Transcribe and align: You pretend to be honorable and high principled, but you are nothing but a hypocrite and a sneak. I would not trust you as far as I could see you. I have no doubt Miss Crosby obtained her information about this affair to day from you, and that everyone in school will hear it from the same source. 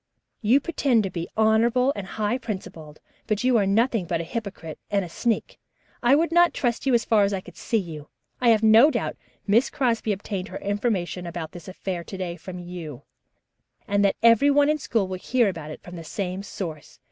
You 0.41 0.59
pretend 0.59 1.03
to 1.03 1.11
be 1.11 1.29
honorable 1.37 1.93
and 1.95 2.07
high 2.07 2.39
principled, 2.39 2.99
but 3.27 3.43
you 3.43 3.55
are 3.57 3.67
nothing 3.67 4.05
but 4.07 4.19
a 4.19 4.23
hypocrite 4.23 4.79
and 4.89 5.05
a 5.05 5.07
sneak. 5.07 5.59
I 6.01 6.15
would 6.15 6.31
not 6.31 6.55
trust 6.55 6.87
you 6.87 6.95
as 6.95 7.05
far 7.05 7.23
as 7.23 7.33
I 7.33 7.39
could 7.39 7.55
see 7.55 7.77
you. 7.77 8.09
I 8.39 8.49
have 8.49 8.63
no 8.63 8.89
doubt 8.89 9.15
Miss 9.45 9.69
Crosby 9.69 10.11
obtained 10.11 10.47
her 10.47 10.57
information 10.57 11.27
about 11.27 11.51
this 11.51 11.67
affair 11.67 12.03
to 12.05 12.17
day 12.17 12.35
from 12.35 12.57
you, 12.57 13.03
and 13.87 14.03
that 14.03 14.15
everyone 14.23 14.69
in 14.69 14.79
school 14.79 15.07
will 15.07 15.19
hear 15.19 15.49
it 15.49 15.83
from 15.83 15.95
the 15.97 16.03
same 16.03 16.41
source. 16.41 16.97